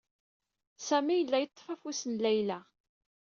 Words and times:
Sami 0.87 1.15
yella 1.17 1.37
yeṭṭef 1.39 1.67
afus 1.73 2.01
n 2.11 2.13
Layla. 2.23 2.59